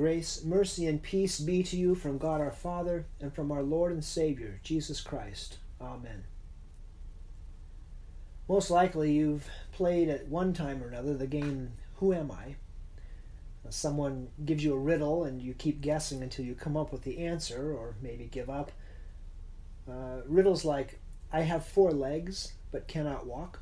Grace, 0.00 0.42
mercy, 0.42 0.86
and 0.86 1.02
peace 1.02 1.38
be 1.38 1.62
to 1.62 1.76
you 1.76 1.94
from 1.94 2.16
God 2.16 2.40
our 2.40 2.50
Father 2.50 3.04
and 3.20 3.34
from 3.34 3.52
our 3.52 3.62
Lord 3.62 3.92
and 3.92 4.02
Savior, 4.02 4.58
Jesus 4.64 4.98
Christ. 4.98 5.58
Amen. 5.78 6.24
Most 8.48 8.70
likely 8.70 9.12
you've 9.12 9.46
played 9.72 10.08
at 10.08 10.26
one 10.26 10.54
time 10.54 10.82
or 10.82 10.88
another 10.88 11.12
the 11.12 11.26
game 11.26 11.72
Who 11.96 12.14
Am 12.14 12.30
I? 12.30 12.54
Someone 13.68 14.28
gives 14.42 14.64
you 14.64 14.72
a 14.72 14.78
riddle 14.78 15.24
and 15.24 15.42
you 15.42 15.52
keep 15.52 15.82
guessing 15.82 16.22
until 16.22 16.46
you 16.46 16.54
come 16.54 16.78
up 16.78 16.92
with 16.92 17.02
the 17.02 17.18
answer 17.18 17.74
or 17.74 17.94
maybe 18.00 18.24
give 18.24 18.48
up. 18.48 18.72
Uh, 19.86 20.22
riddles 20.24 20.64
like 20.64 20.98
I 21.30 21.42
have 21.42 21.66
four 21.66 21.90
legs 21.90 22.54
but 22.72 22.88
cannot 22.88 23.26
walk. 23.26 23.60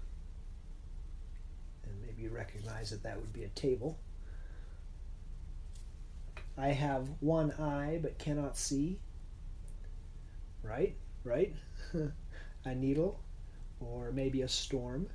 And 1.82 2.00
maybe 2.00 2.22
you 2.22 2.30
recognize 2.30 2.90
that 2.90 3.02
that 3.02 3.16
would 3.16 3.32
be 3.32 3.42
a 3.42 3.48
table. 3.48 3.98
I 6.58 6.68
have 6.68 7.08
one 7.20 7.52
eye 7.52 8.00
but 8.02 8.18
cannot 8.18 8.56
see. 8.56 8.98
Right? 10.62 10.96
Right? 11.24 11.54
a 12.64 12.74
needle 12.74 13.20
or 13.80 14.10
maybe 14.12 14.42
a 14.42 14.48
storm. 14.48 15.08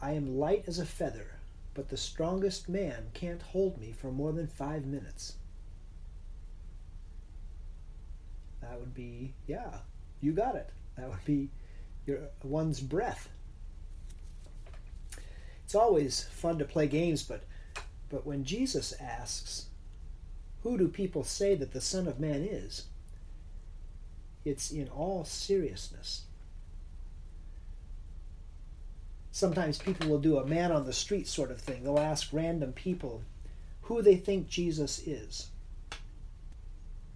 I 0.00 0.12
am 0.12 0.38
light 0.38 0.64
as 0.66 0.78
a 0.78 0.86
feather, 0.86 1.38
but 1.74 1.88
the 1.88 1.96
strongest 1.96 2.68
man 2.68 3.10
can't 3.14 3.42
hold 3.42 3.80
me 3.80 3.92
for 3.92 4.12
more 4.12 4.32
than 4.32 4.46
five 4.46 4.84
minutes. 4.84 5.34
That 8.60 8.78
would 8.78 8.94
be, 8.94 9.34
yeah, 9.46 9.78
you 10.20 10.32
got 10.32 10.54
it. 10.54 10.70
That 10.96 11.08
would 11.08 11.24
be 11.24 11.48
your 12.06 12.20
one's 12.42 12.80
breath. 12.80 13.28
It's 15.64 15.74
always 15.74 16.24
fun 16.24 16.58
to 16.58 16.64
play 16.64 16.86
games, 16.86 17.22
but 17.22 17.42
but 18.10 18.26
when 18.26 18.44
Jesus 18.44 18.92
asks, 19.00 19.66
Who 20.62 20.78
do 20.78 20.88
people 20.88 21.24
say 21.24 21.54
that 21.54 21.72
the 21.72 21.80
Son 21.80 22.06
of 22.08 22.20
Man 22.20 22.42
is? 22.42 22.84
it's 24.48 24.70
in 24.70 24.88
all 24.88 25.24
seriousness. 25.24 26.22
Sometimes 29.30 29.78
people 29.78 30.08
will 30.08 30.18
do 30.18 30.38
a 30.38 30.46
man 30.46 30.72
on 30.72 30.86
the 30.86 30.92
street 30.92 31.28
sort 31.28 31.50
of 31.50 31.60
thing. 31.60 31.84
They'll 31.84 31.98
ask 31.98 32.32
random 32.32 32.72
people 32.72 33.22
who 33.82 34.02
they 34.02 34.16
think 34.16 34.48
Jesus 34.48 34.98
is. 35.06 35.48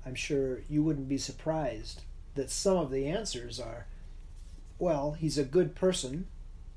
I'm 0.04 0.14
sure 0.14 0.60
you 0.68 0.82
wouldn't 0.82 1.08
be 1.08 1.18
surprised 1.18 2.02
that 2.34 2.50
some 2.50 2.76
of 2.76 2.90
the 2.90 3.06
answers 3.06 3.58
are 3.58 3.86
well, 4.78 5.12
he's 5.12 5.38
a 5.38 5.44
good 5.44 5.76
person 5.76 6.26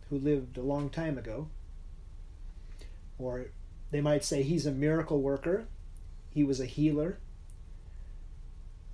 who 0.09 0.19
lived 0.19 0.57
a 0.57 0.61
long 0.61 0.91
time 0.91 1.17
ago. 1.17 1.47
Or 3.17 3.47
they 3.91 4.01
might 4.01 4.23
say 4.23 4.43
he's 4.43 4.65
a 4.65 4.71
miracle 4.71 5.21
worker, 5.21 5.67
he 6.29 6.43
was 6.43 6.59
a 6.59 6.65
healer. 6.65 7.19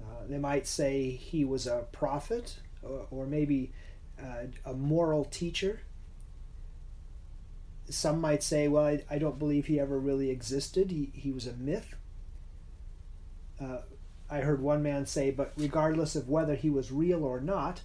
Uh, 0.02 0.28
they 0.28 0.38
might 0.38 0.67
say 0.67 1.11
he 1.11 1.44
was 1.44 1.66
a 1.67 1.86
prophet 1.92 2.58
or, 2.84 3.08
or 3.09 3.25
maybe 3.25 3.72
uh, 4.22 4.45
a 4.66 4.73
moral 4.73 5.25
teacher. 5.25 5.81
Some 7.89 8.22
might 8.22 8.44
say, 8.44 8.67
well, 8.67 8.86
I, 8.86 9.03
I, 9.09 9.17
don't 9.17 9.39
believe 9.39 9.66
he 9.66 9.80
ever 9.80 10.00
really 10.00 10.30
existed. 10.30 10.92
He, 10.92 11.12
he 11.14 11.31
was 11.31 11.47
a 11.47 11.53
myth. 11.53 11.95
Uh, 13.59 13.80
I 14.30 14.39
heard 14.39 14.62
one 14.62 14.81
man 14.81 15.06
say, 15.06 15.31
but 15.31 15.52
regardless 15.58 16.16
of 16.16 16.30
whether 16.30 16.56
he 16.56 16.69
was 16.69 16.92
real 16.92 17.23
or 17.23 17.42
not, 17.42 17.81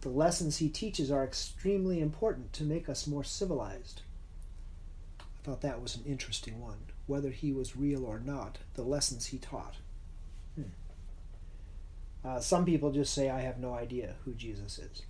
the 0.00 0.08
lessons 0.08 0.56
he 0.56 0.68
teaches 0.68 1.10
are 1.10 1.24
extremely 1.24 2.00
important 2.00 2.52
to 2.54 2.64
make 2.64 2.88
us 2.88 3.06
more 3.06 3.24
civilized. 3.24 4.02
Thought 5.42 5.60
that 5.62 5.82
was 5.82 5.96
an 5.96 6.04
interesting 6.06 6.60
one. 6.60 6.78
Whether 7.06 7.30
he 7.30 7.52
was 7.52 7.76
real 7.76 8.04
or 8.04 8.20
not, 8.20 8.58
the 8.74 8.82
lessons 8.82 9.26
he 9.26 9.38
taught. 9.38 9.76
Hmm. 10.54 10.62
Uh, 12.24 12.40
some 12.40 12.64
people 12.64 12.92
just 12.92 13.12
say, 13.12 13.28
I 13.28 13.40
have 13.40 13.58
no 13.58 13.74
idea 13.74 14.14
who 14.24 14.34
Jesus 14.34 14.78
is. 14.78 15.02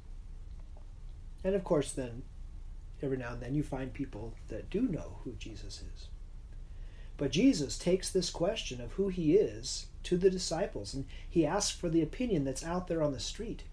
And 1.44 1.54
of 1.54 1.64
course, 1.64 1.92
then, 1.92 2.22
every 3.02 3.18
now 3.18 3.32
and 3.32 3.42
then 3.42 3.54
you 3.54 3.62
find 3.62 3.92
people 3.92 4.34
that 4.48 4.70
do 4.70 4.82
know 4.82 5.18
who 5.24 5.32
Jesus 5.32 5.82
is. 5.94 6.08
But 7.18 7.30
Jesus 7.30 7.76
takes 7.76 8.10
this 8.10 8.30
question 8.30 8.80
of 8.80 8.92
who 8.92 9.08
he 9.08 9.34
is 9.34 9.86
to 10.04 10.16
the 10.16 10.30
disciples, 10.30 10.94
and 10.94 11.04
he 11.28 11.44
asks 11.44 11.70
for 11.70 11.88
the 11.88 12.02
opinion 12.02 12.44
that's 12.44 12.64
out 12.64 12.88
there 12.88 13.02
on 13.02 13.12
the 13.12 13.20
street. 13.20 13.64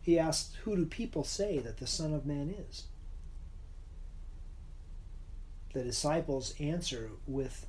He 0.00 0.18
asks, 0.18 0.54
Who 0.64 0.74
do 0.74 0.86
people 0.86 1.22
say 1.22 1.58
that 1.58 1.76
the 1.76 1.86
Son 1.86 2.14
of 2.14 2.26
Man 2.26 2.54
is? 2.68 2.84
The 5.76 5.84
disciples 5.84 6.54
answer 6.58 7.10
with 7.26 7.66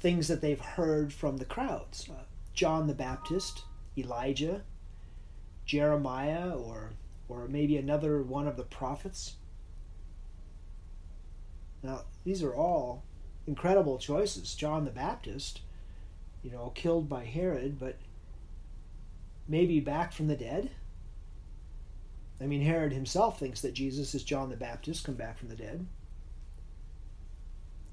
things 0.00 0.26
that 0.26 0.40
they've 0.40 0.58
heard 0.58 1.12
from 1.12 1.36
the 1.36 1.44
crowds. 1.44 2.08
Uh, 2.10 2.24
John 2.54 2.88
the 2.88 2.92
Baptist, 2.92 3.62
Elijah, 3.96 4.62
Jeremiah, 5.64 6.50
or, 6.58 6.94
or 7.28 7.46
maybe 7.46 7.76
another 7.76 8.20
one 8.20 8.48
of 8.48 8.56
the 8.56 8.64
prophets. 8.64 9.36
Now, 11.84 12.00
these 12.24 12.42
are 12.42 12.52
all 12.52 13.04
incredible 13.46 13.98
choices. 13.98 14.56
John 14.56 14.84
the 14.84 14.90
Baptist, 14.90 15.60
you 16.42 16.50
know, 16.50 16.72
killed 16.74 17.08
by 17.08 17.26
Herod, 17.26 17.78
but 17.78 17.96
maybe 19.46 19.78
back 19.78 20.12
from 20.12 20.26
the 20.26 20.34
dead. 20.34 20.72
I 22.40 22.46
mean, 22.46 22.62
Herod 22.62 22.92
himself 22.92 23.38
thinks 23.38 23.60
that 23.60 23.72
Jesus 23.72 24.16
is 24.16 24.24
John 24.24 24.50
the 24.50 24.56
Baptist, 24.56 25.04
come 25.04 25.14
back 25.14 25.38
from 25.38 25.48
the 25.48 25.54
dead. 25.54 25.86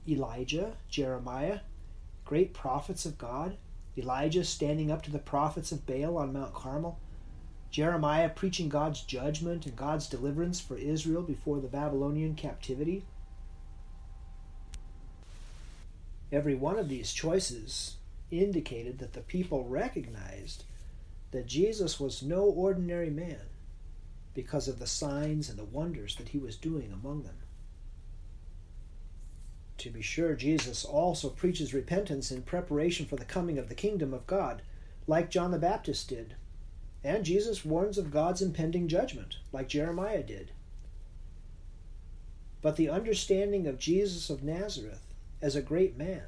Elijah, 0.07 0.75
Jeremiah, 0.89 1.59
great 2.25 2.53
prophets 2.53 3.05
of 3.05 3.17
God. 3.17 3.57
Elijah 3.97 4.43
standing 4.43 4.91
up 4.91 5.01
to 5.03 5.11
the 5.11 5.19
prophets 5.19 5.71
of 5.71 5.85
Baal 5.85 6.17
on 6.17 6.33
Mount 6.33 6.53
Carmel. 6.53 6.99
Jeremiah 7.69 8.29
preaching 8.29 8.69
God's 8.69 9.01
judgment 9.01 9.65
and 9.65 9.75
God's 9.75 10.07
deliverance 10.07 10.59
for 10.59 10.77
Israel 10.77 11.21
before 11.21 11.59
the 11.59 11.67
Babylonian 11.67 12.35
captivity. 12.35 13.03
Every 16.31 16.55
one 16.55 16.77
of 16.77 16.89
these 16.89 17.13
choices 17.13 17.97
indicated 18.31 18.99
that 18.99 19.13
the 19.13 19.21
people 19.21 19.65
recognized 19.65 20.63
that 21.31 21.47
Jesus 21.47 21.99
was 21.99 22.23
no 22.23 22.41
ordinary 22.43 23.09
man 23.09 23.39
because 24.33 24.67
of 24.67 24.79
the 24.79 24.87
signs 24.87 25.49
and 25.49 25.57
the 25.57 25.63
wonders 25.63 26.15
that 26.15 26.29
he 26.29 26.39
was 26.39 26.55
doing 26.55 26.91
among 26.91 27.23
them. 27.23 27.42
To 29.83 29.89
be 29.89 30.01
sure, 30.01 30.33
Jesus 30.33 30.85
also 30.85 31.27
preaches 31.27 31.73
repentance 31.73 32.31
in 32.31 32.43
preparation 32.43 33.05
for 33.05 33.17
the 33.17 33.25
coming 33.25 33.59
of 33.59 33.67
the 33.67 33.75
kingdom 33.75 34.13
of 34.13 34.25
God, 34.25 34.61
like 35.07 35.29
John 35.29 35.51
the 35.51 35.59
Baptist 35.59 36.07
did. 36.07 36.35
And 37.03 37.25
Jesus 37.25 37.65
warns 37.65 37.97
of 37.97 38.09
God's 38.09 38.41
impending 38.41 38.87
judgment, 38.87 39.39
like 39.51 39.67
Jeremiah 39.67 40.23
did. 40.23 40.53
But 42.61 42.77
the 42.77 42.87
understanding 42.87 43.67
of 43.67 43.77
Jesus 43.77 44.29
of 44.29 44.41
Nazareth 44.41 45.13
as 45.41 45.53
a 45.53 45.61
great 45.61 45.97
man, 45.97 46.27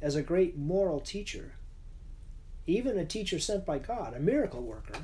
as 0.00 0.16
a 0.16 0.22
great 0.22 0.56
moral 0.56 1.00
teacher, 1.00 1.56
even 2.66 2.96
a 2.96 3.04
teacher 3.04 3.38
sent 3.38 3.66
by 3.66 3.78
God, 3.78 4.14
a 4.14 4.20
miracle 4.20 4.62
worker, 4.62 5.00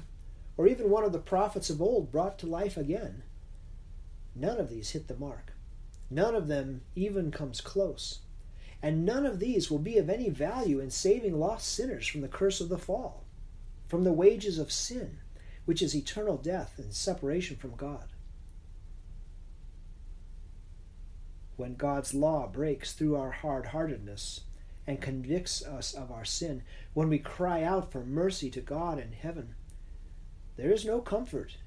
or 0.57 0.67
even 0.67 0.89
one 0.89 1.05
of 1.05 1.13
the 1.13 1.19
prophets 1.19 1.69
of 1.69 1.83
old 1.83 2.11
brought 2.11 2.39
to 2.39 2.47
life 2.47 2.79
again. 2.79 3.23
None 4.35 4.59
of 4.59 4.71
these 4.71 4.93
hit 4.93 5.09
the 5.09 5.17
mark. 5.17 5.53
None 6.11 6.35
of 6.35 6.49
them 6.49 6.83
even 6.95 7.31
comes 7.31 7.61
close. 7.61 8.21
And 8.83 9.05
none 9.05 9.25
of 9.27 9.39
these 9.39 9.71
will 9.71 9.79
be 9.79 9.99
of 9.99 10.11
any 10.11 10.29
value 10.29 10.81
in 10.81 10.91
saving 10.91 11.39
lost 11.39 11.73
sinners 11.73 12.07
from 12.07 12.23
the 12.23 12.29
curse 12.29 12.61
of 12.61 12.69
the 12.69 12.79
fall, 12.79 13.25
from 13.89 14.05
the 14.05 14.13
wages 14.13 14.59
of 14.59 14.73
sin, 14.73 15.19
which 15.65 15.83
is 15.83 15.95
eternal 15.95 16.37
death 16.37 16.79
and 16.79 16.93
separation 16.93 17.57
from 17.57 17.77
God. 17.77 18.09
when 21.61 21.75
God's 21.75 22.15
law 22.15 22.47
breaks 22.47 22.95
through 22.95 23.17
our 23.17 23.31
hard 23.31 23.67
heartedness 23.67 24.41
and 24.87 24.99
convicts 24.99 25.63
us 25.63 25.93
of 25.93 26.11
our 26.11 26.25
sin, 26.25 26.63
when 26.95 27.11
we 27.11 27.19
cry 27.19 27.63
out 27.63 27.93
for 27.93 28.03
mercy 28.03 28.49
to 28.53 28.63
God 28.63 28.99
in 28.99 29.13
heaven, 29.13 29.55
there 30.57 30.73
is 30.73 30.87
no 30.87 31.01
comfort 31.01 31.59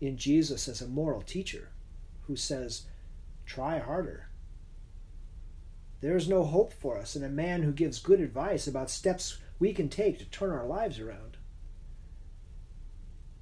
in 0.00 0.16
Jesus 0.16 0.68
as 0.68 0.80
a 0.80 0.86
moral 0.86 1.22
teacher 1.22 1.70
who 2.28 2.36
says, 2.36 2.82
try 3.46 3.78
harder. 3.78 4.28
There 6.00 6.16
is 6.16 6.28
no 6.28 6.44
hope 6.44 6.72
for 6.72 6.98
us 6.98 7.14
in 7.14 7.22
a 7.22 7.28
man 7.28 7.62
who 7.62 7.72
gives 7.72 7.98
good 7.98 8.20
advice 8.20 8.66
about 8.66 8.90
steps 8.90 9.38
we 9.58 9.72
can 9.72 9.88
take 9.88 10.18
to 10.18 10.24
turn 10.24 10.50
our 10.50 10.66
lives 10.66 10.98
around. 10.98 11.36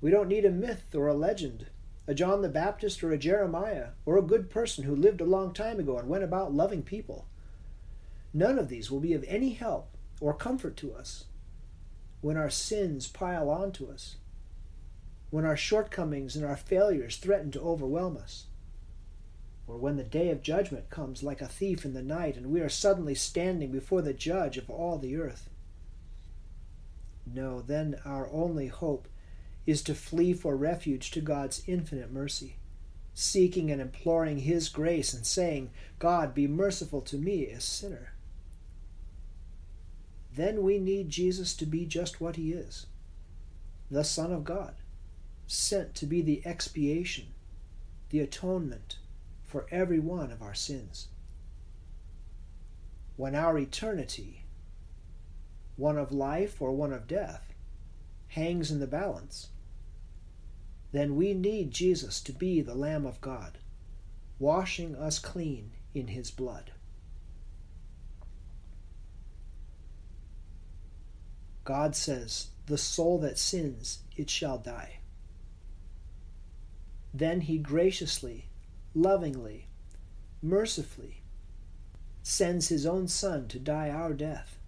We 0.00 0.10
don't 0.10 0.28
need 0.28 0.44
a 0.44 0.50
myth 0.50 0.94
or 0.94 1.06
a 1.06 1.14
legend 1.14 1.66
a 2.10 2.14
John 2.14 2.42
the 2.42 2.48
Baptist 2.48 3.04
or 3.04 3.12
a 3.12 3.16
Jeremiah, 3.16 3.90
or 4.04 4.18
a 4.18 4.22
good 4.22 4.50
person 4.50 4.82
who 4.82 4.96
lived 4.96 5.20
a 5.20 5.24
long 5.24 5.52
time 5.52 5.78
ago 5.78 5.96
and 5.96 6.08
went 6.08 6.24
about 6.24 6.52
loving 6.52 6.82
people. 6.82 7.28
None 8.34 8.58
of 8.58 8.68
these 8.68 8.90
will 8.90 8.98
be 8.98 9.12
of 9.12 9.24
any 9.28 9.50
help 9.50 9.96
or 10.20 10.34
comfort 10.34 10.76
to 10.78 10.92
us 10.92 11.26
when 12.20 12.36
our 12.36 12.50
sins 12.50 13.06
pile 13.06 13.48
onto 13.48 13.88
us, 13.88 14.16
when 15.30 15.44
our 15.44 15.56
shortcomings 15.56 16.34
and 16.34 16.44
our 16.44 16.56
failures 16.56 17.16
threaten 17.16 17.52
to 17.52 17.60
overwhelm 17.60 18.16
us, 18.16 18.46
or 19.70 19.78
when 19.78 19.96
the 19.96 20.02
day 20.02 20.30
of 20.30 20.42
judgment 20.42 20.90
comes 20.90 21.22
like 21.22 21.40
a 21.40 21.46
thief 21.46 21.84
in 21.84 21.94
the 21.94 22.02
night 22.02 22.36
and 22.36 22.46
we 22.50 22.60
are 22.60 22.68
suddenly 22.68 23.14
standing 23.14 23.70
before 23.70 24.02
the 24.02 24.12
judge 24.12 24.56
of 24.56 24.68
all 24.68 24.98
the 24.98 25.16
earth. 25.16 25.48
No, 27.24 27.60
then 27.60 28.00
our 28.04 28.28
only 28.32 28.66
hope 28.66 29.06
is 29.66 29.82
to 29.82 29.94
flee 29.94 30.32
for 30.32 30.56
refuge 30.56 31.12
to 31.12 31.20
God's 31.20 31.62
infinite 31.68 32.10
mercy, 32.10 32.56
seeking 33.14 33.70
and 33.70 33.80
imploring 33.80 34.38
His 34.38 34.68
grace 34.68 35.14
and 35.14 35.24
saying, 35.24 35.70
God, 36.00 36.34
be 36.34 36.48
merciful 36.48 37.00
to 37.02 37.16
me, 37.16 37.46
a 37.46 37.60
sinner. 37.60 38.14
Then 40.34 40.64
we 40.64 40.78
need 40.78 41.10
Jesus 41.10 41.54
to 41.54 41.66
be 41.66 41.86
just 41.86 42.20
what 42.20 42.36
He 42.36 42.52
is 42.52 42.86
the 43.88 44.04
Son 44.04 44.32
of 44.32 44.44
God, 44.44 44.74
sent 45.48 45.96
to 45.96 46.06
be 46.06 46.22
the 46.22 46.42
expiation, 46.44 47.26
the 48.10 48.20
atonement 48.20 48.98
for 49.50 49.66
every 49.72 49.98
one 49.98 50.30
of 50.30 50.42
our 50.42 50.54
sins. 50.54 51.08
When 53.16 53.34
our 53.34 53.58
eternity, 53.58 54.44
one 55.76 55.98
of 55.98 56.12
life 56.12 56.62
or 56.62 56.70
one 56.70 56.92
of 56.92 57.08
death, 57.08 57.52
hangs 58.28 58.70
in 58.70 58.78
the 58.78 58.86
balance, 58.86 59.48
then 60.92 61.16
we 61.16 61.34
need 61.34 61.72
Jesus 61.72 62.20
to 62.20 62.32
be 62.32 62.60
the 62.60 62.76
Lamb 62.76 63.04
of 63.04 63.20
God, 63.20 63.58
washing 64.38 64.94
us 64.94 65.18
clean 65.18 65.72
in 65.94 66.08
his 66.08 66.30
blood. 66.30 66.70
God 71.64 71.96
says, 71.96 72.50
The 72.66 72.78
soul 72.78 73.18
that 73.18 73.36
sins, 73.36 73.98
it 74.16 74.30
shall 74.30 74.58
die. 74.58 75.00
Then 77.12 77.40
he 77.42 77.58
graciously, 77.58 78.49
lovingly, 78.94 79.66
mercifully 80.42 81.22
sends 82.22 82.68
his 82.68 82.84
own 82.86 83.08
Son 83.08 83.48
to 83.48 83.58
die 83.58 83.90
our 83.90 84.12
death. 84.12 84.58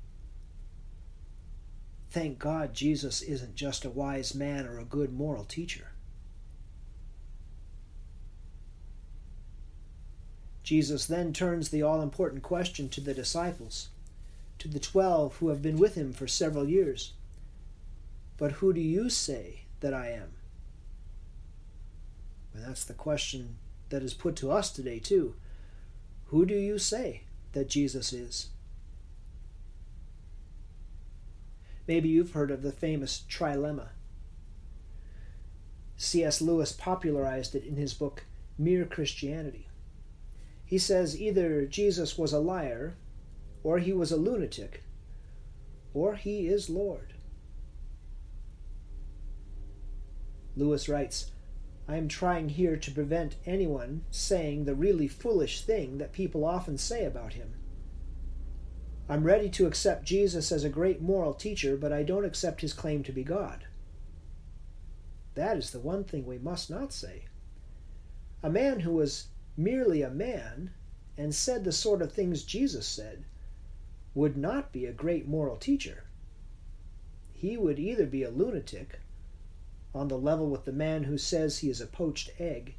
Thank 2.10 2.38
God 2.38 2.74
Jesus 2.74 3.22
isn't 3.22 3.54
just 3.54 3.84
a 3.84 3.90
wise 3.90 4.34
man 4.34 4.66
or 4.66 4.78
a 4.78 4.84
good 4.84 5.12
moral 5.12 5.44
teacher. 5.44 5.88
Jesus 10.62 11.06
then 11.06 11.32
turns 11.32 11.70
the 11.70 11.82
all 11.82 12.00
important 12.00 12.42
question 12.42 12.88
to 12.90 13.00
the 13.00 13.14
disciples, 13.14 13.88
to 14.58 14.68
the 14.68 14.78
twelve 14.78 15.36
who 15.36 15.48
have 15.48 15.60
been 15.60 15.76
with 15.76 15.94
him 15.94 16.12
for 16.12 16.28
several 16.28 16.68
years. 16.68 17.12
But 18.36 18.52
who 18.52 18.72
do 18.72 18.80
you 18.80 19.10
say 19.10 19.62
that 19.80 19.92
I 19.92 20.10
am? 20.10 20.32
And 22.54 22.64
that's 22.64 22.84
the 22.84 22.94
question 22.94 23.56
that 23.92 24.02
is 24.02 24.14
put 24.14 24.34
to 24.36 24.50
us 24.50 24.72
today, 24.72 24.98
too. 24.98 25.34
Who 26.26 26.44
do 26.44 26.54
you 26.54 26.78
say 26.78 27.22
that 27.52 27.68
Jesus 27.68 28.12
is? 28.12 28.48
Maybe 31.86 32.08
you've 32.08 32.32
heard 32.32 32.50
of 32.50 32.62
the 32.62 32.72
famous 32.72 33.22
trilemma. 33.28 33.88
C.S. 35.96 36.40
Lewis 36.40 36.72
popularized 36.72 37.54
it 37.54 37.64
in 37.64 37.76
his 37.76 37.92
book 37.92 38.24
Mere 38.58 38.86
Christianity. 38.86 39.68
He 40.64 40.78
says 40.78 41.20
either 41.20 41.66
Jesus 41.66 42.16
was 42.16 42.32
a 42.32 42.38
liar, 42.38 42.94
or 43.62 43.78
he 43.78 43.92
was 43.92 44.10
a 44.10 44.16
lunatic, 44.16 44.84
or 45.92 46.14
he 46.14 46.46
is 46.46 46.70
Lord. 46.70 47.12
Lewis 50.56 50.88
writes, 50.88 51.31
I 51.88 51.96
am 51.96 52.08
trying 52.08 52.50
here 52.50 52.76
to 52.76 52.90
prevent 52.90 53.36
anyone 53.44 54.04
saying 54.10 54.64
the 54.64 54.74
really 54.74 55.08
foolish 55.08 55.62
thing 55.62 55.98
that 55.98 56.12
people 56.12 56.44
often 56.44 56.78
say 56.78 57.04
about 57.04 57.34
him. 57.34 57.54
I'm 59.08 59.24
ready 59.24 59.50
to 59.50 59.66
accept 59.66 60.04
Jesus 60.04 60.52
as 60.52 60.64
a 60.64 60.68
great 60.70 61.02
moral 61.02 61.34
teacher, 61.34 61.76
but 61.76 61.92
I 61.92 62.02
don't 62.02 62.24
accept 62.24 62.60
his 62.60 62.72
claim 62.72 63.02
to 63.02 63.12
be 63.12 63.24
God. 63.24 63.66
That 65.34 65.56
is 65.56 65.70
the 65.70 65.80
one 65.80 66.04
thing 66.04 66.24
we 66.24 66.38
must 66.38 66.70
not 66.70 66.92
say. 66.92 67.24
A 68.42 68.50
man 68.50 68.80
who 68.80 68.92
was 68.92 69.26
merely 69.56 70.02
a 70.02 70.10
man 70.10 70.70
and 71.18 71.34
said 71.34 71.64
the 71.64 71.72
sort 71.72 72.00
of 72.00 72.12
things 72.12 72.44
Jesus 72.44 72.86
said 72.86 73.24
would 74.14 74.36
not 74.36 74.72
be 74.72 74.86
a 74.86 74.92
great 74.92 75.26
moral 75.26 75.56
teacher. 75.56 76.04
He 77.32 77.56
would 77.56 77.78
either 77.78 78.06
be 78.06 78.22
a 78.22 78.30
lunatic 78.30 79.00
on 79.94 80.08
the 80.08 80.18
level 80.18 80.48
with 80.48 80.64
the 80.64 80.72
man 80.72 81.04
who 81.04 81.18
says 81.18 81.58
he 81.58 81.68
is 81.70 81.80
a 81.80 81.86
poached 81.86 82.30
egg, 82.38 82.74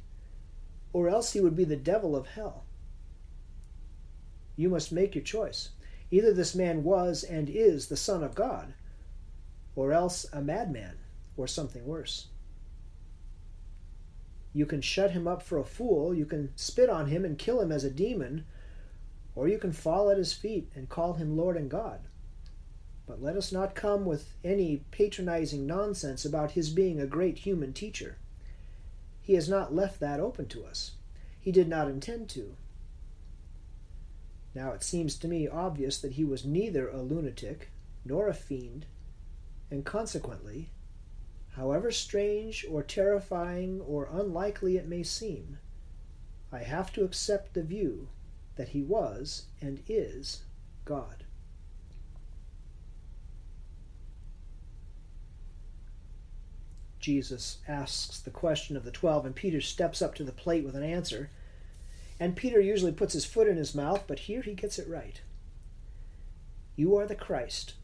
or 0.92 1.08
else 1.08 1.32
he 1.32 1.40
would 1.40 1.56
be 1.56 1.64
the 1.64 1.76
devil 1.76 2.16
of 2.16 2.28
hell. 2.28 2.64
You 4.56 4.68
must 4.68 4.92
make 4.92 5.14
your 5.14 5.24
choice. 5.24 5.70
Either 6.10 6.32
this 6.32 6.54
man 6.54 6.84
was 6.84 7.24
and 7.24 7.48
is 7.48 7.86
the 7.86 7.96
Son 7.96 8.22
of 8.22 8.34
God, 8.34 8.74
or 9.74 9.92
else 9.92 10.26
a 10.32 10.40
madman, 10.40 10.98
or 11.36 11.46
something 11.46 11.84
worse. 11.84 12.28
You 14.52 14.66
can 14.66 14.80
shut 14.80 15.10
him 15.10 15.26
up 15.26 15.42
for 15.42 15.58
a 15.58 15.64
fool, 15.64 16.14
you 16.14 16.26
can 16.26 16.50
spit 16.54 16.88
on 16.88 17.06
him 17.06 17.24
and 17.24 17.36
kill 17.36 17.60
him 17.60 17.72
as 17.72 17.82
a 17.82 17.90
demon, 17.90 18.44
or 19.34 19.48
you 19.48 19.58
can 19.58 19.72
fall 19.72 20.10
at 20.10 20.18
his 20.18 20.32
feet 20.32 20.70
and 20.76 20.88
call 20.88 21.14
him 21.14 21.36
Lord 21.36 21.56
and 21.56 21.68
God. 21.68 22.00
But 23.06 23.22
let 23.22 23.36
us 23.36 23.52
not 23.52 23.74
come 23.74 24.04
with 24.04 24.34
any 24.42 24.84
patronizing 24.90 25.66
nonsense 25.66 26.24
about 26.24 26.52
his 26.52 26.70
being 26.70 27.00
a 27.00 27.06
great 27.06 27.38
human 27.38 27.72
teacher. 27.72 28.18
He 29.20 29.34
has 29.34 29.48
not 29.48 29.74
left 29.74 30.00
that 30.00 30.20
open 30.20 30.46
to 30.48 30.64
us. 30.64 30.92
He 31.40 31.52
did 31.52 31.68
not 31.68 31.88
intend 31.88 32.28
to. 32.30 32.56
Now 34.54 34.72
it 34.72 34.82
seems 34.82 35.16
to 35.18 35.28
me 35.28 35.48
obvious 35.48 35.98
that 35.98 36.12
he 36.12 36.24
was 36.24 36.44
neither 36.44 36.88
a 36.88 37.02
lunatic 37.02 37.70
nor 38.04 38.28
a 38.28 38.34
fiend, 38.34 38.86
and 39.70 39.84
consequently, 39.84 40.70
however 41.50 41.90
strange 41.90 42.64
or 42.70 42.82
terrifying 42.82 43.80
or 43.80 44.08
unlikely 44.12 44.76
it 44.76 44.88
may 44.88 45.02
seem, 45.02 45.58
I 46.52 46.62
have 46.62 46.92
to 46.92 47.04
accept 47.04 47.54
the 47.54 47.62
view 47.62 48.08
that 48.56 48.68
he 48.68 48.82
was 48.82 49.46
and 49.60 49.82
is 49.88 50.44
God. 50.84 51.23
Jesus 57.04 57.58
asks 57.68 58.18
the 58.18 58.30
question 58.30 58.78
of 58.78 58.84
the 58.84 58.90
twelve, 58.90 59.26
and 59.26 59.34
Peter 59.34 59.60
steps 59.60 60.00
up 60.00 60.14
to 60.14 60.24
the 60.24 60.32
plate 60.32 60.64
with 60.64 60.74
an 60.74 60.82
answer. 60.82 61.28
And 62.18 62.34
Peter 62.34 62.58
usually 62.58 62.92
puts 62.92 63.12
his 63.12 63.26
foot 63.26 63.46
in 63.46 63.58
his 63.58 63.74
mouth, 63.74 64.04
but 64.06 64.20
here 64.20 64.40
he 64.40 64.54
gets 64.54 64.78
it 64.78 64.88
right. 64.88 65.20
You 66.76 66.96
are 66.96 67.06
the 67.06 67.14
Christ, 67.14 67.74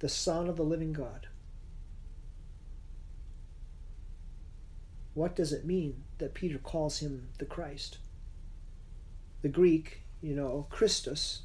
the 0.00 0.08
Son 0.08 0.48
of 0.48 0.56
the 0.56 0.64
living 0.64 0.92
God. 0.92 1.28
What 5.14 5.36
does 5.36 5.52
it 5.52 5.64
mean 5.64 6.02
that 6.18 6.34
Peter 6.34 6.58
calls 6.58 6.98
him 6.98 7.28
the 7.38 7.44
Christ? 7.44 7.98
The 9.42 9.48
Greek, 9.48 10.02
you 10.20 10.34
know, 10.34 10.66
Christos, 10.68 11.42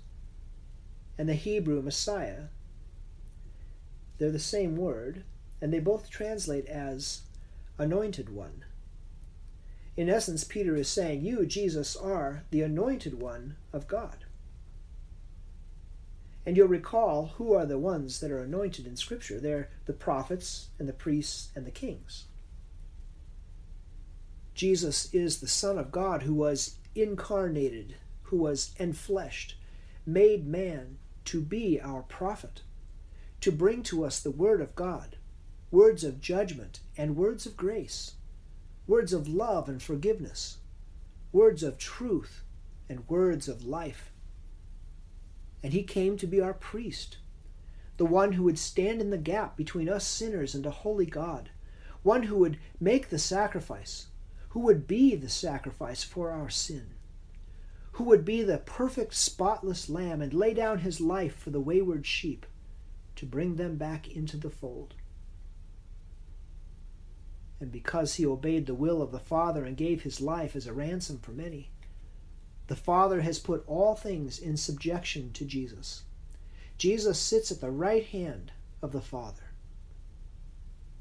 and 1.15 1.29
the 1.29 1.35
Hebrew 1.35 1.83
Messiah, 1.83 2.45
they're 4.17 4.31
the 4.31 4.39
same 4.39 4.75
word, 4.75 5.25
and 5.61 5.73
they 5.73 5.79
both 5.79 6.09
translate 6.09 6.67
as 6.67 7.21
anointed 7.77 8.29
one. 8.29 8.63
In 9.95 10.09
essence, 10.09 10.43
Peter 10.43 10.75
is 10.75 10.87
saying, 10.87 11.23
You, 11.23 11.45
Jesus, 11.45 11.95
are 11.95 12.43
the 12.51 12.61
anointed 12.61 13.19
one 13.19 13.55
of 13.73 13.87
God. 13.87 14.25
And 16.45 16.55
you'll 16.55 16.67
recall 16.67 17.33
who 17.37 17.53
are 17.53 17.65
the 17.65 17.79
ones 17.79 18.19
that 18.19 18.31
are 18.31 18.43
anointed 18.43 18.85
in 18.85 18.95
Scripture. 18.95 19.39
They're 19.39 19.69
the 19.85 19.93
prophets 19.93 20.69
and 20.79 20.87
the 20.87 20.93
priests 20.93 21.49
and 21.55 21.65
the 21.65 21.71
kings. 21.71 22.25
Jesus 24.53 25.13
is 25.13 25.39
the 25.39 25.47
Son 25.47 25.77
of 25.77 25.91
God 25.91 26.23
who 26.23 26.33
was 26.33 26.77
incarnated, 26.95 27.95
who 28.23 28.37
was 28.37 28.73
enfleshed, 28.79 29.53
made 30.05 30.47
man 30.47 30.97
to 31.25 31.41
be 31.41 31.81
our 31.81 32.01
prophet, 32.03 32.61
to 33.41 33.51
bring 33.51 33.83
to 33.83 34.05
us 34.05 34.19
the 34.19 34.31
Word 34.31 34.61
of 34.61 34.73
God 34.75 35.16
words 35.77 36.03
of 36.03 36.19
judgment 36.19 36.79
and 36.97 37.15
words 37.15 37.45
of 37.45 37.55
grace, 37.55 38.15
words 38.87 39.13
of 39.13 39.27
love 39.27 39.69
and 39.69 39.79
forgiveness, 39.79 40.57
words 41.31 41.61
of 41.61 41.77
truth 41.77 42.43
and 42.89 43.07
words 43.07 43.47
of 43.47 43.63
life. 43.63 44.11
And 45.61 45.73
he 45.73 45.83
came 45.83 46.17
to 46.17 46.25
be 46.25 46.41
our 46.41 46.55
priest, 46.55 47.19
the 47.97 48.07
one 48.07 48.31
who 48.31 48.41
would 48.41 48.57
stand 48.57 49.01
in 49.01 49.11
the 49.11 49.19
gap 49.19 49.55
between 49.55 49.87
us 49.87 50.03
sinners 50.03 50.55
and 50.55 50.65
a 50.65 50.71
holy 50.71 51.05
God, 51.05 51.51
one 52.01 52.23
who 52.23 52.37
would 52.37 52.57
make 52.79 53.09
the 53.09 53.19
sacrifice, 53.19 54.07
who 54.49 54.61
would 54.61 54.87
be 54.87 55.13
the 55.13 55.29
sacrifice 55.29 56.03
for 56.03 56.31
our 56.31 56.49
sin, 56.49 56.95
who 57.91 58.03
would 58.05 58.25
be 58.25 58.41
the 58.41 58.57
perfect, 58.57 59.13
spotless 59.13 59.89
lamb 59.89 60.23
and 60.23 60.33
lay 60.33 60.55
down 60.55 60.79
his 60.79 60.99
life 60.99 61.35
for 61.35 61.51
the 61.51 61.61
wayward 61.61 62.07
sheep 62.07 62.47
to 63.15 63.27
bring 63.27 63.57
them 63.57 63.75
back 63.75 64.09
into 64.09 64.37
the 64.37 64.49
fold 64.49 64.95
and 67.59 67.71
because 67.71 68.15
he 68.15 68.25
obeyed 68.25 68.65
the 68.65 68.75
will 68.75 69.01
of 69.01 69.11
the 69.11 69.19
Father 69.19 69.65
and 69.65 69.75
gave 69.75 70.03
his 70.03 70.21
life 70.21 70.55
as 70.55 70.67
a 70.67 70.73
ransom 70.73 71.19
for 71.19 71.31
many, 71.31 71.71
The 72.67 72.75
Father 72.75 73.21
has 73.21 73.39
put 73.39 73.63
all 73.65 73.95
things 73.95 74.37
in 74.37 74.57
subjection 74.57 75.31
to 75.33 75.45
Jesus. 75.45 76.03
Jesus 76.77 77.17
sits 77.19 77.51
at 77.51 77.61
the 77.61 77.71
right 77.71 78.05
hand 78.05 78.51
of 78.81 78.91
the 78.91 79.01
Father. 79.01 79.43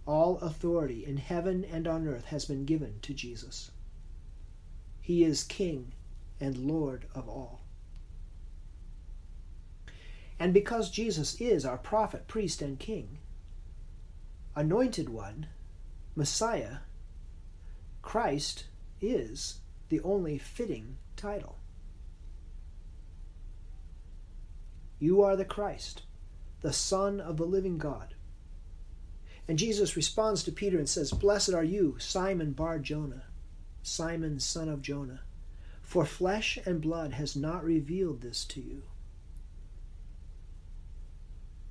All 0.06 0.38
authority 0.38 1.04
in 1.04 1.16
heaven 1.16 1.64
and 1.64 1.86
on 1.88 2.06
earth 2.06 2.26
has 2.26 2.44
been 2.44 2.64
given 2.64 3.00
to 3.02 3.12
Jesus. 3.12 3.72
He 5.02 5.24
is 5.24 5.42
King 5.42 5.92
and 6.40 6.56
Lord 6.56 7.06
of 7.14 7.28
all. 7.28 7.60
And 10.38 10.54
because 10.54 10.90
Jesus 10.90 11.40
is 11.40 11.64
our 11.64 11.78
prophet, 11.78 12.28
priest, 12.28 12.62
and 12.62 12.78
king, 12.78 13.18
anointed 14.54 15.08
one, 15.08 15.46
Messiah, 16.16 16.78
Christ 18.00 18.64
is 19.02 19.60
the 19.90 20.00
only 20.00 20.38
fitting 20.38 20.96
title. 21.14 21.58
You 24.98 25.20
are 25.20 25.36
the 25.36 25.44
Christ, 25.44 26.04
the 26.62 26.72
Son 26.72 27.20
of 27.20 27.36
the 27.36 27.44
living 27.44 27.76
God. 27.76 28.14
And 29.46 29.58
Jesus 29.58 29.94
responds 29.94 30.42
to 30.44 30.52
Peter 30.52 30.78
and 30.78 30.88
says, 30.88 31.12
Blessed 31.12 31.52
are 31.52 31.62
you, 31.62 31.96
Simon 31.98 32.52
Bar 32.52 32.78
Jonah, 32.78 33.24
Simon 33.82 34.40
son 34.40 34.70
of 34.70 34.80
Jonah, 34.80 35.20
for 35.82 36.06
flesh 36.06 36.58
and 36.64 36.80
blood 36.80 37.12
has 37.12 37.36
not 37.36 37.62
revealed 37.62 38.22
this 38.22 38.44
to 38.46 38.60
you. 38.62 38.84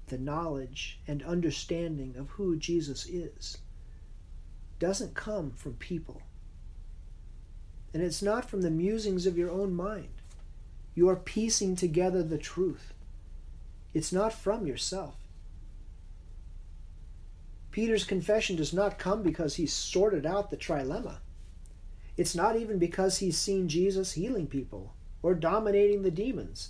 The 0.08 0.20
knowledge 0.20 1.00
and 1.08 1.24
understanding 1.24 2.16
of 2.16 2.30
who 2.30 2.56
Jesus 2.58 3.08
is 3.08 3.58
doesn't 4.80 5.14
come 5.14 5.52
from 5.52 5.74
people. 5.74 6.22
And 7.94 8.04
it's 8.04 8.22
not 8.22 8.50
from 8.50 8.62
the 8.62 8.72
musings 8.72 9.26
of 9.26 9.38
your 9.38 9.50
own 9.50 9.74
mind. 9.74 10.10
You 10.94 11.08
are 11.10 11.16
piecing 11.16 11.76
together 11.76 12.24
the 12.24 12.38
truth. 12.38 12.94
It's 13.94 14.12
not 14.12 14.34
from 14.34 14.68
yourself. 14.68 15.16
Peter's 17.72 18.04
confession 18.06 18.56
does 18.56 18.74
not 18.74 19.00
come 19.00 19.22
because 19.22 19.56
he's 19.56 19.74
sorted 19.74 20.26
out 20.26 20.50
the 20.50 20.58
trilemma. 20.58 21.18
It's 22.18 22.36
not 22.36 22.56
even 22.56 22.80
because 22.80 23.18
he's 23.18 23.38
seen 23.38 23.68
Jesus 23.68 24.14
healing 24.14 24.48
people, 24.48 24.94
or 25.22 25.34
dominating 25.34 26.02
the 26.02 26.12
demons, 26.12 26.70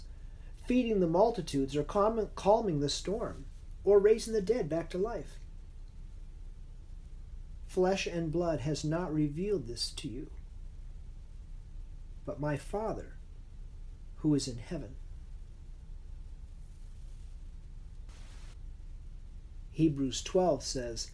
feeding 0.66 1.00
the 1.00 1.08
multitudes, 1.08 1.76
or 1.76 1.84
calming 1.84 2.80
the 2.80 2.90
storm, 2.90 3.46
or 3.84 4.00
raising 4.00 4.34
the 4.34 4.42
dead 4.42 4.68
back 4.68 4.90
to 4.90 4.98
life. 4.98 5.40
Flesh 7.75 8.08
and 8.08 8.32
blood 8.32 8.62
has 8.62 8.86
not 8.86 9.13
revealed 9.13 9.67
this 9.67 9.91
to 9.98 10.08
you, 10.08 10.27
but 12.25 12.39
my 12.39 12.55
Father 12.55 13.17
who 14.20 14.34
is 14.34 14.48
in 14.48 14.60
heaven. 14.60 14.96
Hebrews 19.74 20.24
12 20.24 20.63
says, 20.63 21.12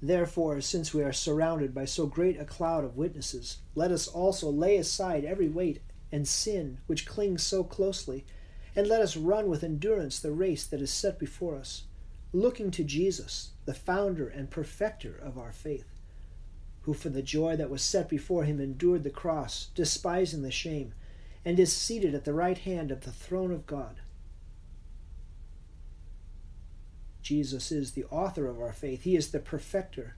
Therefore, 0.00 0.62
since 0.62 0.94
we 0.94 1.02
are 1.02 1.12
surrounded 1.12 1.74
by 1.74 1.84
so 1.84 2.06
great 2.06 2.40
a 2.40 2.46
cloud 2.46 2.82
of 2.82 2.96
witnesses, 2.96 3.58
let 3.74 3.92
us 3.92 4.08
also 4.08 4.48
lay 4.48 4.78
aside 4.78 5.26
every 5.26 5.50
weight 5.50 5.82
and 6.10 6.26
sin 6.26 6.78
which 6.86 7.04
clings 7.04 7.42
so 7.42 7.62
closely, 7.62 8.24
and 8.74 8.86
let 8.86 9.02
us 9.02 9.18
run 9.18 9.50
with 9.50 9.62
endurance 9.62 10.18
the 10.18 10.32
race 10.32 10.64
that 10.64 10.80
is 10.80 10.90
set 10.90 11.18
before 11.18 11.56
us, 11.56 11.82
looking 12.32 12.70
to 12.72 12.84
Jesus, 12.84 13.50
the 13.64 13.74
founder 13.74 14.28
and 14.28 14.50
perfecter 14.50 15.16
of 15.22 15.38
our 15.38 15.52
faith, 15.52 16.00
who 16.82 16.94
for 16.94 17.08
the 17.08 17.22
joy 17.22 17.56
that 17.56 17.70
was 17.70 17.82
set 17.82 18.08
before 18.08 18.44
him 18.44 18.60
endured 18.60 19.04
the 19.04 19.10
cross, 19.10 19.68
despising 19.74 20.42
the 20.42 20.50
shame, 20.50 20.94
and 21.44 21.58
is 21.58 21.72
seated 21.72 22.14
at 22.14 22.24
the 22.24 22.34
right 22.34 22.58
hand 22.58 22.90
of 22.90 23.02
the 23.02 23.12
throne 23.12 23.52
of 23.52 23.66
God. 23.66 24.00
Jesus 27.22 27.70
is 27.70 27.92
the 27.92 28.04
author 28.06 28.46
of 28.46 28.60
our 28.60 28.72
faith, 28.72 29.02
He 29.02 29.16
is 29.16 29.32
the 29.32 29.38
perfecter. 29.38 30.16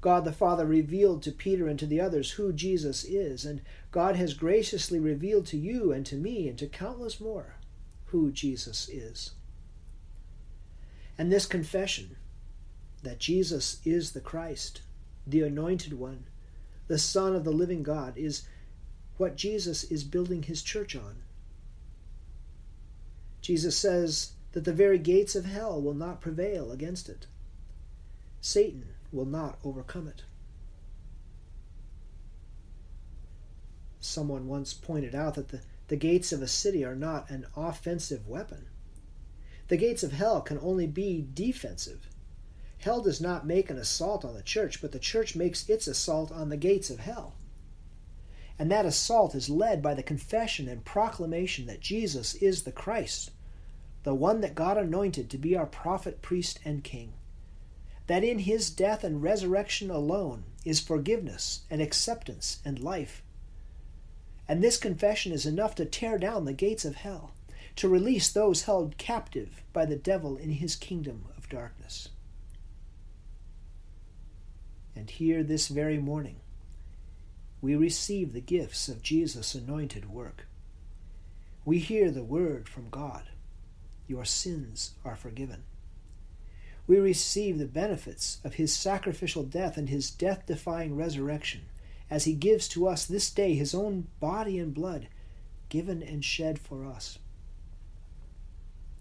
God 0.00 0.24
the 0.24 0.32
Father 0.32 0.64
revealed 0.66 1.22
to 1.22 1.30
Peter 1.30 1.68
and 1.68 1.78
to 1.78 1.86
the 1.86 2.00
others 2.00 2.32
who 2.32 2.52
Jesus 2.52 3.04
is, 3.04 3.44
and 3.44 3.60
God 3.90 4.16
has 4.16 4.34
graciously 4.34 4.98
revealed 4.98 5.46
to 5.46 5.58
you 5.58 5.92
and 5.92 6.06
to 6.06 6.16
me 6.16 6.48
and 6.48 6.58
to 6.58 6.66
countless 6.66 7.20
more 7.20 7.56
who 8.06 8.32
Jesus 8.32 8.88
is. 8.88 9.32
And 11.20 11.30
this 11.30 11.44
confession 11.44 12.16
that 13.02 13.18
Jesus 13.18 13.82
is 13.84 14.12
the 14.12 14.22
Christ, 14.22 14.80
the 15.26 15.42
Anointed 15.42 15.92
One, 15.92 16.24
the 16.88 16.96
Son 16.96 17.36
of 17.36 17.44
the 17.44 17.52
living 17.52 17.82
God, 17.82 18.16
is 18.16 18.44
what 19.18 19.36
Jesus 19.36 19.84
is 19.84 20.02
building 20.02 20.44
his 20.44 20.62
church 20.62 20.96
on. 20.96 21.16
Jesus 23.42 23.76
says, 23.76 24.32
that 24.52 24.64
the 24.64 24.72
very 24.72 24.96
gates 24.96 25.36
of 25.36 25.44
hell 25.44 25.78
will 25.82 25.92
not 25.92 26.22
prevail 26.22 26.72
against 26.72 27.10
it. 27.10 27.26
Satan 28.40 28.94
will 29.12 29.26
not 29.26 29.58
overcome 29.62 30.08
it. 30.08 30.22
Someone 34.00 34.48
once 34.48 34.72
pointed 34.72 35.14
out 35.14 35.34
that 35.34 35.48
the, 35.48 35.60
the 35.88 35.96
gates 35.96 36.32
of 36.32 36.40
a 36.40 36.48
city 36.48 36.82
are 36.82 36.96
not 36.96 37.28
an 37.28 37.46
offensive 37.54 38.26
weapon. 38.26 38.69
The 39.70 39.76
gates 39.76 40.02
of 40.02 40.10
hell 40.10 40.40
can 40.40 40.58
only 40.58 40.88
be 40.88 41.28
defensive. 41.32 42.08
Hell 42.78 43.02
does 43.02 43.20
not 43.20 43.46
make 43.46 43.70
an 43.70 43.78
assault 43.78 44.24
on 44.24 44.34
the 44.34 44.42
church, 44.42 44.82
but 44.82 44.90
the 44.90 44.98
church 44.98 45.36
makes 45.36 45.68
its 45.68 45.86
assault 45.86 46.32
on 46.32 46.48
the 46.48 46.56
gates 46.56 46.90
of 46.90 46.98
hell. 46.98 47.36
And 48.58 48.68
that 48.72 48.84
assault 48.84 49.32
is 49.36 49.48
led 49.48 49.80
by 49.80 49.94
the 49.94 50.02
confession 50.02 50.66
and 50.68 50.84
proclamation 50.84 51.66
that 51.66 51.78
Jesus 51.78 52.34
is 52.34 52.64
the 52.64 52.72
Christ, 52.72 53.30
the 54.02 54.12
one 54.12 54.40
that 54.40 54.56
God 54.56 54.76
anointed 54.76 55.30
to 55.30 55.38
be 55.38 55.54
our 55.54 55.66
prophet, 55.66 56.20
priest, 56.20 56.58
and 56.64 56.82
king. 56.82 57.12
That 58.08 58.24
in 58.24 58.40
his 58.40 58.70
death 58.70 59.04
and 59.04 59.22
resurrection 59.22 59.88
alone 59.88 60.46
is 60.64 60.80
forgiveness 60.80 61.60
and 61.70 61.80
acceptance 61.80 62.58
and 62.64 62.80
life. 62.80 63.22
And 64.48 64.64
this 64.64 64.78
confession 64.78 65.30
is 65.30 65.46
enough 65.46 65.76
to 65.76 65.84
tear 65.84 66.18
down 66.18 66.44
the 66.44 66.52
gates 66.52 66.84
of 66.84 66.96
hell, 66.96 67.30
to 67.76 67.88
release 67.88 68.30
those 68.30 68.62
held 68.62 68.98
captive 68.98 69.62
by 69.72 69.84
the 69.84 69.96
devil 69.96 70.36
in 70.36 70.50
his 70.50 70.76
kingdom 70.76 71.26
of 71.36 71.48
darkness. 71.48 72.08
And 74.94 75.08
here, 75.08 75.42
this 75.42 75.68
very 75.68 75.98
morning, 75.98 76.40
we 77.60 77.76
receive 77.76 78.32
the 78.32 78.40
gifts 78.40 78.88
of 78.88 79.02
Jesus' 79.02 79.54
anointed 79.54 80.10
work. 80.10 80.46
We 81.64 81.78
hear 81.78 82.10
the 82.10 82.24
word 82.24 82.68
from 82.68 82.90
God 82.90 83.30
your 84.10 84.24
sins 84.24 84.94
are 85.04 85.14
forgiven. 85.14 85.62
We 86.88 86.98
receive 86.98 87.58
the 87.58 87.66
benefits 87.66 88.40
of 88.42 88.54
his 88.54 88.74
sacrificial 88.74 89.44
death 89.44 89.76
and 89.76 89.88
his 89.88 90.10
death 90.10 90.46
defying 90.46 90.96
resurrection 90.96 91.62
as 92.10 92.24
he 92.24 92.34
gives 92.34 92.66
to 92.68 92.88
us 92.88 93.06
this 93.06 93.30
day 93.30 93.54
his 93.54 93.72
own 93.72 94.08
body 94.18 94.58
and 94.58 94.74
blood 94.74 95.06
given 95.68 96.02
and 96.02 96.24
shed 96.24 96.58
for 96.58 96.84
us. 96.84 97.20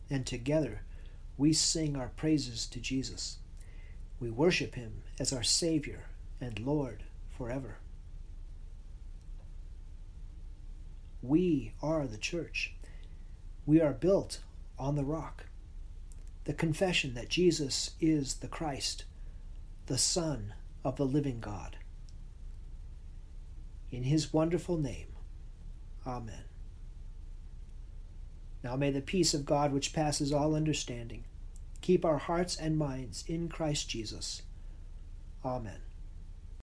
And 0.10 0.26
together 0.26 0.82
we 1.38 1.54
sing 1.54 1.96
our 1.96 2.10
praises 2.10 2.66
to 2.68 2.80
Jesus. 2.80 3.38
We 4.20 4.30
worship 4.30 4.76
him 4.76 5.04
as 5.20 5.32
our 5.32 5.44
Savior 5.44 6.08
and 6.42 6.60
Lord 6.60 7.04
forever. 7.30 7.78
We 11.22 11.74
are 11.82 12.08
the 12.08 12.18
church. 12.18 12.74
We 13.66 13.82
are 13.82 13.94
built 13.94 14.40
on 14.78 14.96
the 14.96 15.04
rock. 15.04 15.46
The 16.46 16.54
confession 16.54 17.14
that 17.14 17.30
Jesus 17.30 17.92
is 18.00 18.36
the 18.36 18.48
Christ, 18.48 19.06
the 19.86 19.98
Son 19.98 20.54
of 20.84 20.96
the 20.96 21.06
living 21.06 21.40
God. 21.40 21.78
In 23.92 24.04
his 24.04 24.34
wonderful 24.34 24.78
name, 24.78 25.08
Amen. 26.06 26.49
Now 28.64 28.76
may 28.76 28.92
the 28.92 29.02
peace 29.02 29.34
of 29.34 29.46
God, 29.46 29.72
which 29.72 29.94
passes 29.94 30.34
all 30.34 30.56
understanding, 30.56 31.24
keep 31.82 32.04
our 32.04 32.18
hearts 32.18 32.56
and 32.56 32.78
minds 32.78 33.24
in 33.28 33.48
Christ 33.50 33.90
Jesus. 33.90 34.42
Amen. 35.46 35.89